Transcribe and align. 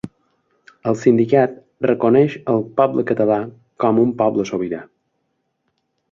El 0.91 0.95
sindicat 1.01 1.51
reconeix 1.85 2.37
el 2.53 2.65
poble 2.81 3.05
català 3.11 3.37
com 3.83 3.99
un 4.05 4.15
poble 4.23 4.47
sobirà. 4.53 4.81